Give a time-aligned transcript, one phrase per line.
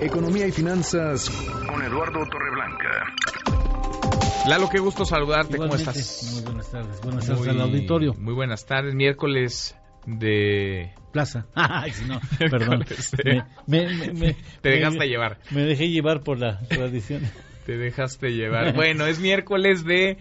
[0.00, 1.28] Economía y finanzas
[1.68, 3.12] Con Eduardo Torreblanca.
[4.48, 5.56] Lalo, qué gusto saludarte.
[5.56, 6.30] ¿Cómo estás?
[6.32, 7.00] Muy buenas tardes.
[7.00, 8.14] Buenas tardes Muy- al auditorio.
[8.14, 8.94] Muy buenas tardes.
[8.94, 9.76] Miércoles
[10.06, 10.92] de...
[11.12, 11.46] Plaza.
[11.56, 12.84] Ay, sí, no, perdón.
[13.66, 15.38] Me, me- me- me- Te dejaste me- llevar.
[15.50, 17.22] Me dejé llevar por la tradición.
[17.66, 18.72] Te dejaste llevar.
[18.72, 20.18] Bueno, es miércoles de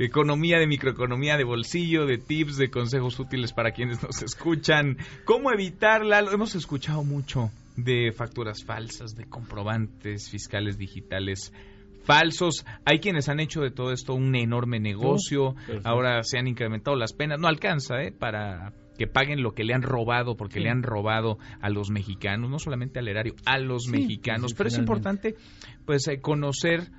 [0.00, 4.98] economía, de microeconomía, de bolsillo, de tips, de consejos útiles para quienes nos escuchan.
[5.24, 6.20] ¿Cómo evitarla?
[6.20, 11.52] Lo hemos escuchado mucho de facturas falsas, de comprobantes fiscales digitales
[12.04, 12.64] falsos.
[12.84, 15.54] Hay quienes han hecho de todo esto un enorme negocio.
[15.84, 17.38] Ahora se han incrementado las penas.
[17.40, 18.12] No alcanza, ¿eh?
[18.12, 20.60] Para que paguen lo que le han robado, porque Sí.
[20.60, 24.50] le han robado a los mexicanos, no solamente al erario, a los Sí, mexicanos.
[24.52, 25.34] sí, Pero es importante,
[25.84, 26.90] pues, eh, conocer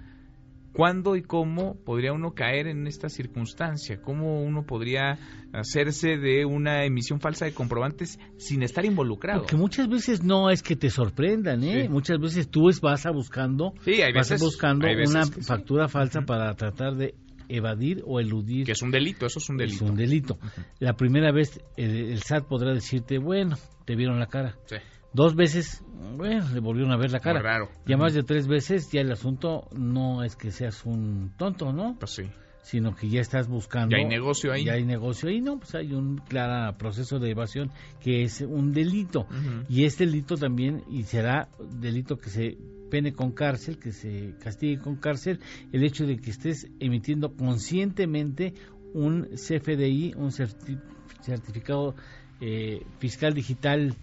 [0.75, 5.17] cuándo y cómo podría uno caer en esta circunstancia, cómo uno podría
[5.53, 9.41] hacerse de una emisión falsa de comprobantes sin estar involucrado.
[9.41, 11.83] Porque muchas veces no es que te sorprendan, ¿eh?
[11.83, 11.89] Sí.
[11.89, 15.41] Muchas veces tú vas a buscando, Sí, hay vas buscando hay veces una sí.
[15.41, 17.15] factura falsa para tratar de
[17.47, 19.85] evadir o eludir Que es un delito, eso es un delito.
[19.85, 20.39] Es un delito.
[20.79, 24.57] La primera vez el, el SAT podrá decirte, bueno, te vieron la cara.
[24.65, 24.75] Sí,
[25.15, 25.81] Dos veces,
[26.17, 27.41] bueno, le volvieron a ver la cara.
[27.41, 27.69] raro.
[27.85, 31.95] Ya más de tres veces, ya el asunto no es que seas un tonto, ¿no?
[31.97, 32.23] Pues sí.
[32.63, 33.95] Sino que ya estás buscando.
[33.95, 34.65] Ya hay negocio ahí.
[34.65, 35.57] Ya hay negocio ahí, ¿no?
[35.57, 39.25] Pues hay un claro proceso de evasión que es un delito.
[39.69, 41.47] Y este delito también, y será
[41.79, 42.57] delito que se
[42.91, 45.39] pene con cárcel, que se castigue con cárcel,
[45.71, 48.53] el hecho de que estés emitiendo conscientemente
[48.93, 50.81] un CFDI, un certi-
[51.21, 51.95] certificado
[52.41, 53.95] eh, fiscal digital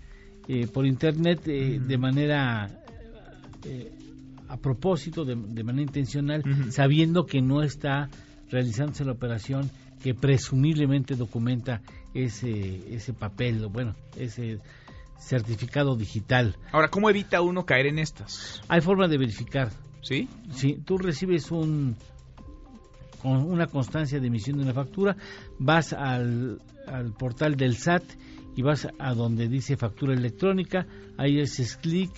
[0.48, 2.69] eh, por internet eh, de manera
[3.65, 3.93] eh,
[4.48, 8.11] a propósito, de, de manera intencional, sabiendo que no está
[8.51, 9.70] realizándose la operación
[10.03, 11.81] que presumiblemente documenta
[12.13, 14.59] ese, ese papel, bueno, ese
[15.19, 16.57] certificado digital.
[16.73, 18.61] Ahora, ¿cómo evita uno caer en estas?
[18.69, 19.70] Hay forma de verificar.
[20.03, 20.29] ¿Sí?
[20.51, 21.97] Si tú recibes un
[23.23, 25.17] con una constancia de emisión de una factura,
[25.61, 28.03] vas al, al portal del SAT
[28.57, 30.86] y vas a donde dice factura electrónica,
[31.17, 32.11] ahí haces clic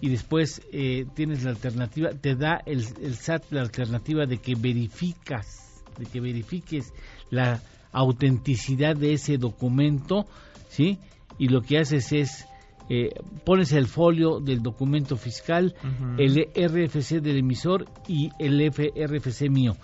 [0.00, 4.54] y después eh, tienes la alternativa, te da el, el SAT la alternativa de que
[4.54, 6.92] verificas, de que verifiques
[7.30, 7.60] la
[7.92, 10.26] autenticidad de ese documento,
[10.68, 10.98] ¿sí?
[11.38, 12.46] Y lo que haces es
[12.92, 13.10] eh,
[13.44, 15.76] pones el folio del documento fiscal,
[16.18, 19.76] el RFC del emisor y el FRFC mío.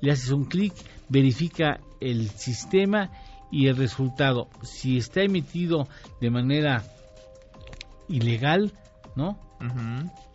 [0.00, 0.72] Le haces un clic,
[1.10, 3.10] verifica el sistema
[3.54, 4.48] y el resultado.
[4.62, 5.86] Si está emitido
[6.20, 6.82] de manera
[8.08, 8.72] ilegal,
[9.14, 9.38] ¿no?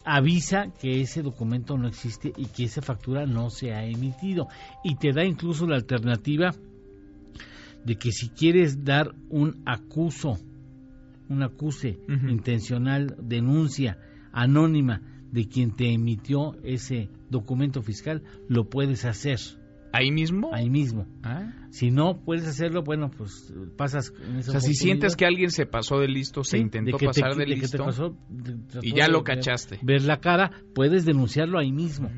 [0.06, 4.48] Avisa que ese documento no existe y que esa factura no se ha emitido
[4.86, 6.52] y te da incluso la alternativa
[7.84, 10.38] de que si quieres dar un acuso,
[11.28, 13.98] un acuse intencional, denuncia
[14.32, 19.40] anónima de quien te emitió ese documento fiscal, lo puedes hacer
[19.92, 20.54] ¿Ahí mismo?
[20.54, 21.08] ahí mismo.
[21.24, 21.52] Ah.
[21.72, 25.52] Si no puedes hacerlo, bueno, pues pasas en esa O sea, si sientes que alguien
[25.52, 27.86] se pasó de listo, se intentó de que te- pasar de de que te listo
[27.86, 29.80] pasó, de- trató y ya lo cachaste.
[29.82, 32.12] Ver la cara, puedes denunciarlo ahí mismo.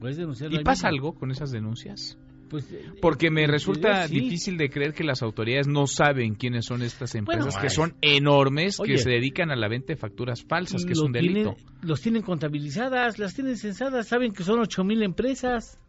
[0.00, 1.08] Puedes denunciarlo ¿Y ahí pasa mismo.
[1.08, 2.18] algo con esas denuncias?
[2.48, 4.20] Pues, eh, Porque me resulta sí.
[4.20, 7.94] difícil de creer que las autoridades no saben quiénes son estas empresas Bueno, que son
[8.02, 8.92] enormes, Oye.
[8.92, 11.54] que se dedican a la venta de facturas falsas, que es un delito.
[11.54, 15.80] tienen- los tienen contabilizadas, las tienen censadas, saben que son ocho mil empresas,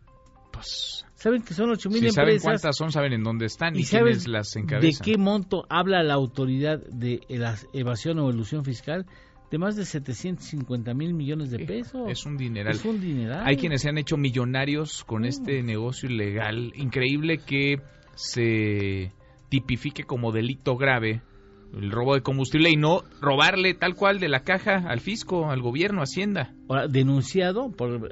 [0.57, 2.43] Pues, saben que son ocho mil si saben empresas.
[2.61, 5.05] cuántas son, saben en dónde están y, y saben quiénes las de encabezan.
[5.05, 9.05] qué monto habla la autoridad de la evasión o elusión fiscal
[9.49, 12.09] de más de 750 mil millones de pesos.
[12.09, 12.73] Es un dineral.
[12.75, 13.43] Es un dineral.
[13.47, 15.25] Hay quienes se han hecho millonarios con Mm.
[15.25, 16.73] este negocio ilegal.
[16.75, 17.79] Increíble que
[18.15, 19.13] se
[19.49, 21.21] tipifique como delito grave
[21.73, 25.61] el robo de combustible y no robarle tal cual de la caja al fisco, al
[25.61, 26.53] gobierno, a Hacienda.
[26.69, 28.11] Ahora, denunciado por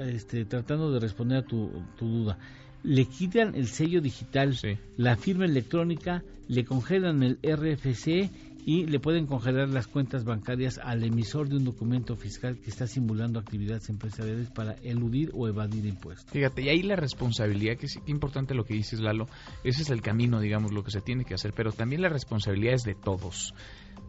[0.00, 2.38] este, tratando de responder a tu, tu duda
[2.82, 4.78] le quitan el sello digital Sí.
[4.96, 8.30] la firma electrónica le congelan el RFC
[8.68, 12.88] y le pueden congelar las cuentas bancarias al emisor de un documento fiscal que está
[12.88, 18.00] simulando actividades empresariales para eludir o evadir impuestos Fíjate, y ahí la responsabilidad, que es
[18.06, 19.28] importante lo que dices, Lalo,
[19.62, 22.74] ese es el camino, digamos, lo que se tiene que hacer, pero también la responsabilidad
[22.74, 23.54] es de todos,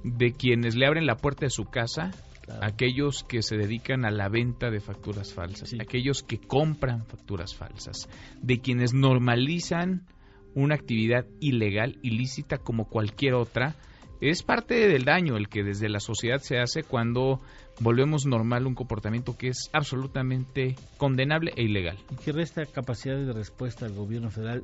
[0.04, 2.12] de quienes le abren la puerta de su casa,
[2.42, 2.66] Claro.
[2.66, 5.78] aquellos que se dedican a la venta de facturas falsas, Sí.
[5.81, 8.10] aquellos que compran facturas falsas,
[8.42, 10.04] de quienes normalizan
[10.56, 13.76] una actividad ilegal, ilícita como cualquier otra,
[14.22, 17.40] es parte del daño el que desde la sociedad se hace cuando
[17.80, 21.98] volvemos normal un comportamiento que es absolutamente condenable e ilegal.
[22.12, 24.64] y que resta capacidad de respuesta al gobierno federal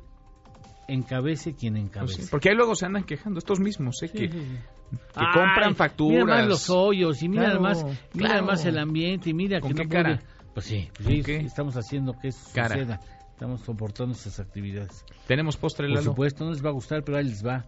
[0.88, 2.22] encabece quien Pues encabece.
[2.22, 4.08] sí, porque ahí luego se andan quejando estos mismos, ¿eh?
[4.08, 4.96] Sí, que, sí, sí.
[4.96, 6.24] que Ay, compran facturas.
[6.24, 8.46] Mira más los hoyos y mira Claro, más, mira claro.
[8.46, 10.16] más el ambiente y mira ¿Con que qué no cara?
[10.18, 10.34] puede.
[10.54, 12.74] Pues sí, pues estamos haciendo que eso Cara.
[12.76, 13.00] suceda.
[13.32, 15.04] Estamos soportando esas actividades.
[15.26, 16.10] Tenemos postre, Por Lalo.
[16.10, 17.64] supuesto, no les va a gustar, pero ahí les va.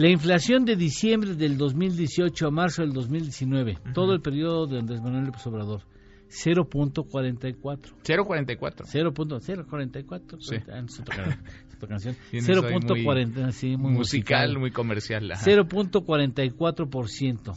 [0.00, 5.02] La inflación de diciembre del 2018 a marzo del 2019, todo el periodo de Andrés
[5.02, 5.82] Manuel López Obrador,
[6.30, 7.92] 0.44.
[8.02, 8.86] 0.44.
[8.86, 10.40] 0.044.
[10.40, 10.56] Sí.
[10.72, 12.16] Ah, no, es otra, can- es otra canción.
[12.30, 15.30] Tienes ahí 0.40, sí, muy musical, muy comercial.
[15.32, 15.44] ajá.
[15.44, 17.54] 0.44%.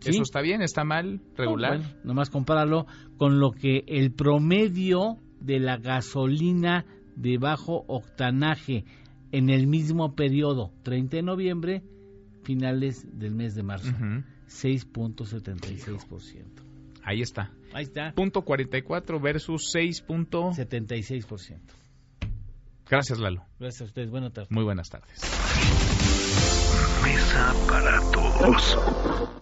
[0.00, 0.10] ¿Sí?
[0.10, 1.78] Eso está bien, está mal, regular.
[1.78, 2.84] Bueno, nomás compáralo
[3.16, 6.84] con lo que el promedio de la gasolina
[7.16, 8.84] de bajo octanaje
[9.32, 11.82] en el mismo periodo, 30 de noviembre,
[12.44, 14.22] finales del mes de marzo, Ujú.
[14.48, 16.44] 6.76%.
[17.04, 17.50] Ahí está.
[17.72, 20.00] Ahí está, Punto 44 versus 6.
[20.02, 21.58] punto- 76%.
[22.88, 23.44] Gracias, Lalo.
[23.60, 24.48] Gracias a ustedes, buena tarde.
[24.50, 25.20] Muy buenas tardes.
[27.02, 29.38] Mesa para todos.